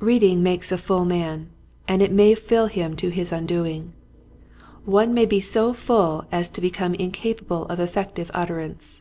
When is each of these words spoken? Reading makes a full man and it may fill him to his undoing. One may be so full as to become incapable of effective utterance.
Reading 0.00 0.42
makes 0.42 0.70
a 0.72 0.76
full 0.76 1.06
man 1.06 1.48
and 1.88 2.02
it 2.02 2.12
may 2.12 2.34
fill 2.34 2.66
him 2.66 2.94
to 2.96 3.08
his 3.08 3.32
undoing. 3.32 3.94
One 4.84 5.14
may 5.14 5.24
be 5.24 5.40
so 5.40 5.72
full 5.72 6.26
as 6.30 6.50
to 6.50 6.60
become 6.60 6.92
incapable 6.96 7.64
of 7.64 7.80
effective 7.80 8.30
utterance. 8.34 9.00